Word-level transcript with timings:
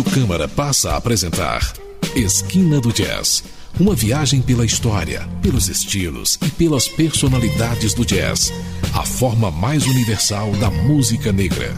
Rádio 0.00 0.12
Câmara 0.12 0.48
passa 0.48 0.92
a 0.92 0.96
apresentar 0.96 1.74
Esquina 2.16 2.80
do 2.80 2.90
Jazz. 2.90 3.44
Uma 3.78 3.94
viagem 3.94 4.40
pela 4.40 4.64
história, 4.64 5.28
pelos 5.42 5.68
estilos 5.68 6.38
e 6.42 6.48
pelas 6.48 6.88
personalidades 6.88 7.92
do 7.92 8.04
jazz. 8.04 8.50
A 8.94 9.04
forma 9.04 9.50
mais 9.50 9.86
universal 9.86 10.52
da 10.52 10.70
música 10.70 11.32
negra. 11.32 11.74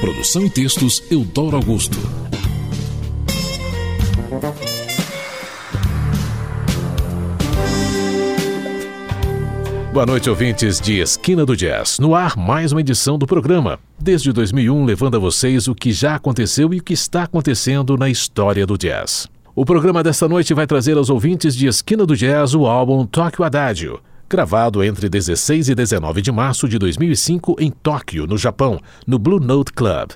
Produção 0.00 0.44
e 0.44 0.50
textos 0.50 1.02
Eudoro 1.10 1.56
Augusto. 1.56 1.98
Boa 9.96 10.04
noite, 10.04 10.28
ouvintes 10.28 10.78
de 10.78 11.00
Esquina 11.00 11.46
do 11.46 11.56
Jazz. 11.56 11.98
No 11.98 12.14
ar, 12.14 12.36
mais 12.36 12.70
uma 12.70 12.82
edição 12.82 13.16
do 13.16 13.26
programa. 13.26 13.78
Desde 13.98 14.30
2001, 14.30 14.84
levando 14.84 15.16
a 15.16 15.18
vocês 15.18 15.68
o 15.68 15.74
que 15.74 15.90
já 15.90 16.16
aconteceu 16.16 16.74
e 16.74 16.80
o 16.80 16.82
que 16.82 16.92
está 16.92 17.22
acontecendo 17.22 17.96
na 17.96 18.06
história 18.10 18.66
do 18.66 18.76
jazz. 18.76 19.26
O 19.54 19.64
programa 19.64 20.02
desta 20.02 20.28
noite 20.28 20.52
vai 20.52 20.66
trazer 20.66 20.98
aos 20.98 21.08
ouvintes 21.08 21.56
de 21.56 21.66
Esquina 21.66 22.04
do 22.04 22.14
Jazz 22.14 22.52
o 22.52 22.66
álbum 22.66 23.06
Tóquio 23.06 23.42
Adágio, 23.42 23.98
gravado 24.28 24.84
entre 24.84 25.08
16 25.08 25.70
e 25.70 25.74
19 25.74 26.20
de 26.20 26.30
março 26.30 26.68
de 26.68 26.78
2005 26.78 27.56
em 27.58 27.70
Tóquio, 27.70 28.26
no 28.26 28.36
Japão, 28.36 28.78
no 29.06 29.18
Blue 29.18 29.40
Note 29.40 29.72
Club. 29.72 30.10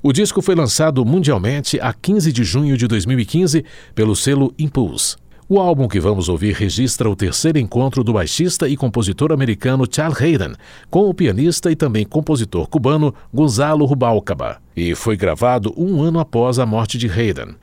O 0.00 0.12
disco 0.12 0.40
foi 0.42 0.54
lançado 0.54 1.04
mundialmente 1.04 1.80
a 1.80 1.92
15 1.92 2.32
de 2.32 2.44
junho 2.44 2.76
de 2.76 2.86
2015 2.86 3.64
pelo 3.96 4.14
selo 4.14 4.54
Impulse. 4.56 5.16
O 5.46 5.60
álbum 5.60 5.86
que 5.86 6.00
vamos 6.00 6.30
ouvir 6.30 6.54
registra 6.54 7.08
o 7.08 7.14
terceiro 7.14 7.58
encontro 7.58 8.02
do 8.02 8.14
baixista 8.14 8.66
e 8.66 8.78
compositor 8.78 9.30
americano 9.30 9.84
Charles 9.90 10.18
Hayden 10.18 10.54
com 10.88 11.06
o 11.06 11.12
pianista 11.12 11.70
e 11.70 11.76
também 11.76 12.06
compositor 12.06 12.66
cubano 12.66 13.14
Gonzalo 13.32 13.84
Rubalcaba, 13.84 14.56
e 14.74 14.94
foi 14.94 15.18
gravado 15.18 15.74
um 15.76 16.02
ano 16.02 16.18
após 16.18 16.58
a 16.58 16.64
morte 16.64 16.96
de 16.96 17.08
Hayden. 17.10 17.56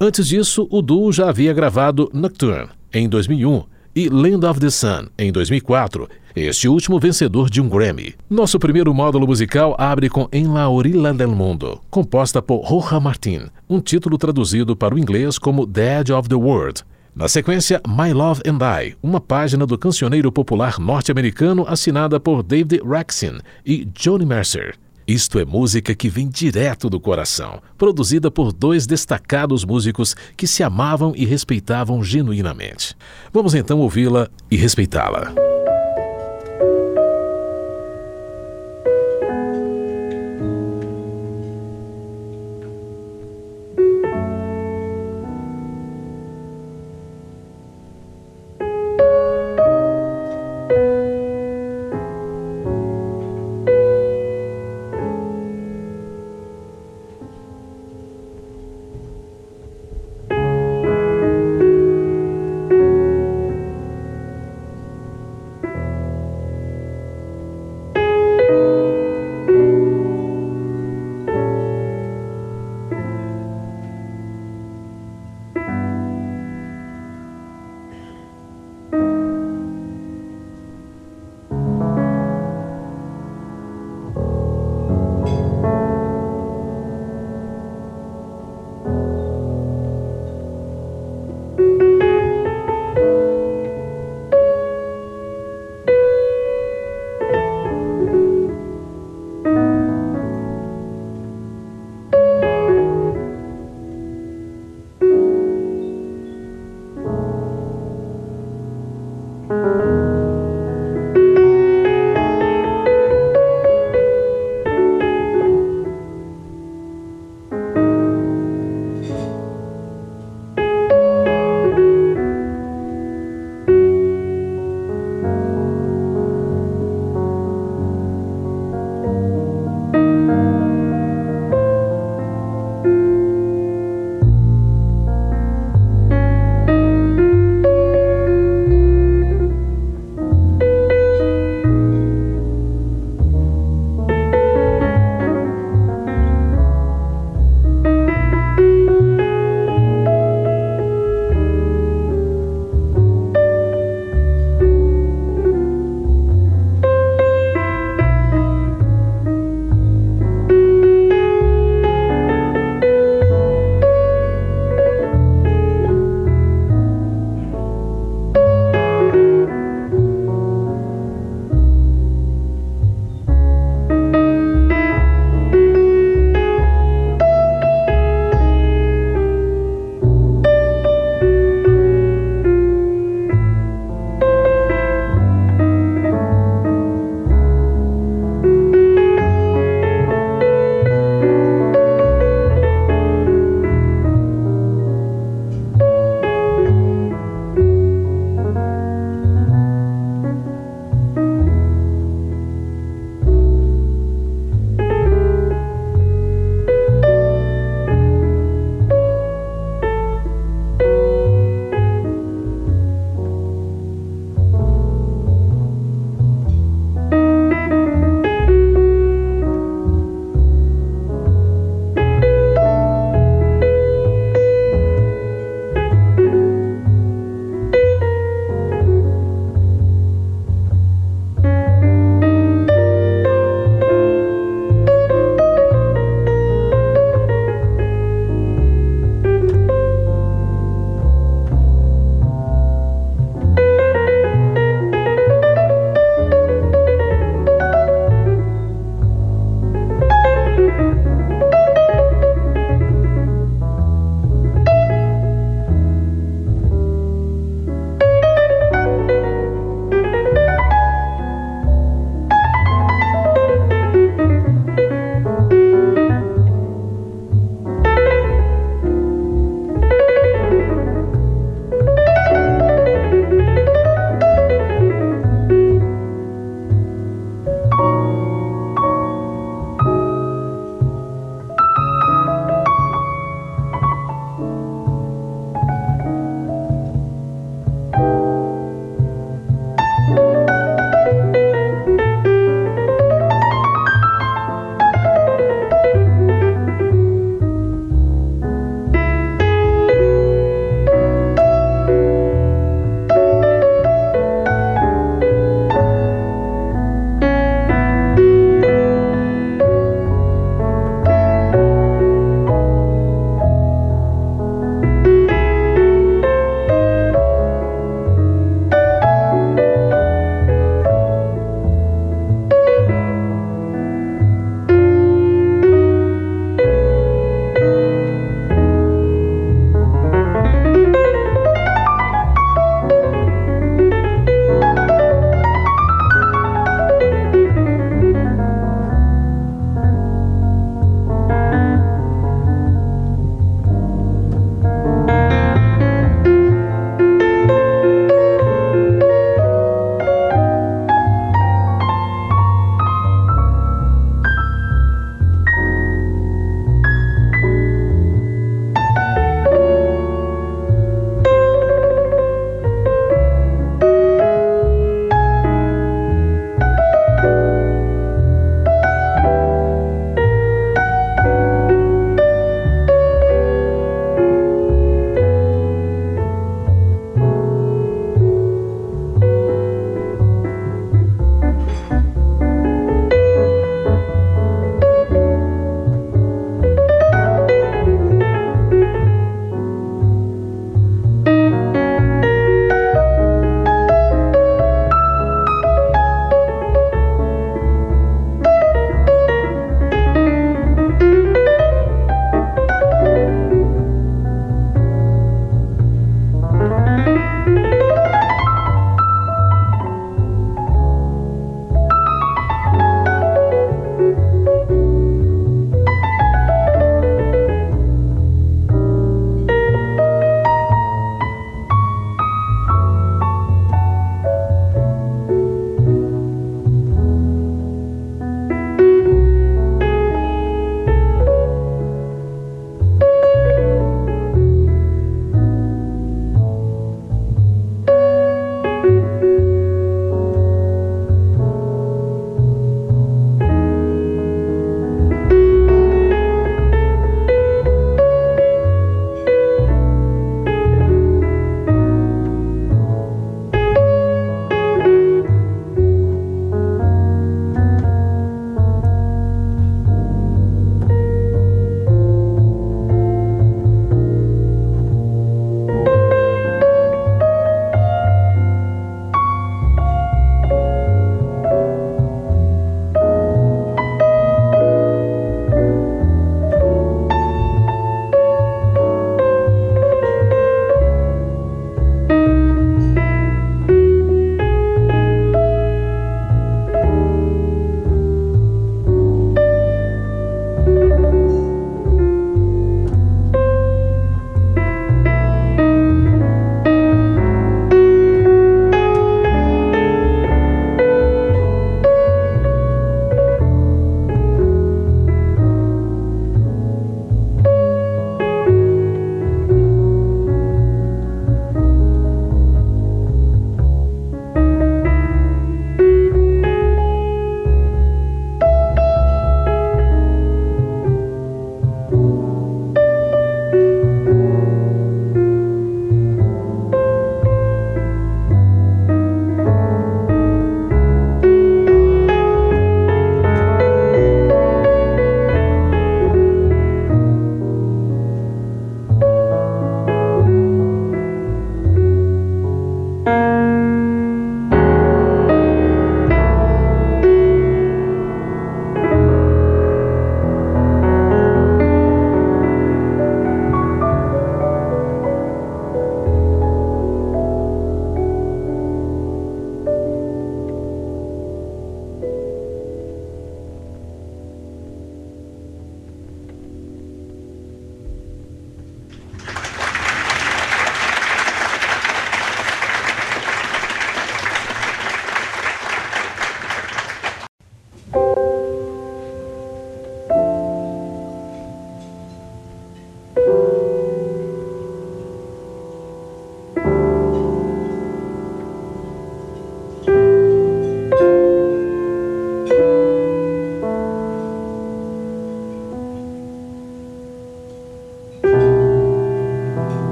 Antes 0.00 0.28
disso, 0.28 0.66
o 0.70 0.80
duo 0.80 1.12
já 1.12 1.28
havia 1.28 1.52
gravado 1.52 2.10
Nocturne, 2.14 2.70
em 2.90 3.06
2001, 3.06 3.64
e 3.94 4.08
Land 4.08 4.46
of 4.46 4.58
the 4.58 4.70
Sun, 4.70 5.08
em 5.18 5.30
2004, 5.30 6.08
este 6.34 6.68
último 6.68 6.98
vencedor 6.98 7.50
de 7.50 7.60
um 7.60 7.68
Grammy. 7.68 8.14
Nosso 8.30 8.58
primeiro 8.58 8.94
módulo 8.94 9.26
musical 9.26 9.74
abre 9.78 10.08
com 10.08 10.26
En 10.32 10.54
la 10.54 10.70
orilla 10.70 11.12
del 11.12 11.28
mundo, 11.28 11.80
composta 11.90 12.40
por 12.40 12.62
Roja 12.64 12.98
Martin, 12.98 13.46
um 13.68 13.78
título 13.78 14.16
traduzido 14.16 14.74
para 14.74 14.94
o 14.94 14.98
inglês 14.98 15.38
como 15.38 15.68
Edge 15.76 16.12
of 16.12 16.28
the 16.30 16.34
World, 16.34 16.82
na 17.16 17.28
sequência, 17.28 17.80
My 17.88 18.12
Love 18.12 18.42
and 18.46 18.58
I, 18.62 18.94
uma 19.02 19.22
página 19.22 19.64
do 19.66 19.78
cancioneiro 19.78 20.30
popular 20.30 20.78
norte-americano 20.78 21.64
assinada 21.66 22.20
por 22.20 22.42
David 22.42 22.82
Raxin 22.84 23.38
e 23.64 23.86
Johnny 23.86 24.26
Mercer. 24.26 24.74
Isto 25.08 25.38
é 25.38 25.44
música 25.46 25.94
que 25.94 26.10
vem 26.10 26.28
direto 26.28 26.90
do 26.90 27.00
coração, 27.00 27.62
produzida 27.78 28.30
por 28.30 28.52
dois 28.52 28.86
destacados 28.86 29.64
músicos 29.64 30.14
que 30.36 30.46
se 30.46 30.62
amavam 30.62 31.14
e 31.16 31.24
respeitavam 31.24 32.04
genuinamente. 32.04 32.94
Vamos 33.32 33.54
então 33.54 33.78
ouvi-la 33.78 34.28
e 34.50 34.56
respeitá-la. 34.56 35.55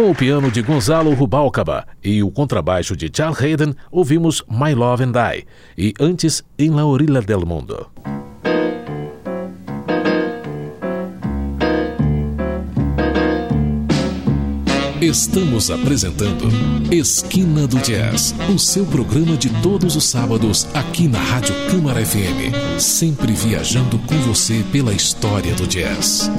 Com 0.00 0.12
o 0.12 0.14
piano 0.14 0.50
de 0.50 0.62
Gonzalo 0.62 1.12
Rubalcaba 1.12 1.86
e 2.02 2.22
o 2.22 2.30
contrabaixo 2.30 2.96
de 2.96 3.10
Charles 3.14 3.38
Hayden, 3.38 3.74
ouvimos 3.92 4.42
My 4.48 4.72
Love 4.72 5.04
and 5.04 5.12
I 5.14 5.44
e 5.76 5.92
antes 6.00 6.42
Em 6.58 6.70
La 6.70 6.86
Orilla 6.86 7.20
del 7.20 7.40
Mundo. 7.40 7.86
Estamos 15.02 15.70
apresentando 15.70 16.48
Esquina 16.90 17.66
do 17.66 17.76
Jazz, 17.80 18.34
o 18.48 18.58
seu 18.58 18.86
programa 18.86 19.36
de 19.36 19.50
todos 19.60 19.96
os 19.96 20.04
sábados 20.06 20.66
aqui 20.72 21.08
na 21.08 21.18
Rádio 21.18 21.54
Câmara 21.70 22.02
FM, 22.02 22.80
sempre 22.80 23.34
viajando 23.34 23.98
com 23.98 24.16
você 24.20 24.64
pela 24.72 24.94
história 24.94 25.54
do 25.54 25.66
jazz. 25.66 26.30